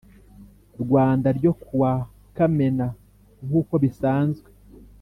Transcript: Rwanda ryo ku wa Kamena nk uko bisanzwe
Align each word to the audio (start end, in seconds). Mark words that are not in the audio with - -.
Rwanda 0.83 1.27
ryo 1.37 1.51
ku 1.61 1.71
wa 1.81 1.93
Kamena 2.35 2.87
nk 3.45 3.53
uko 3.61 3.73
bisanzwe 3.83 4.49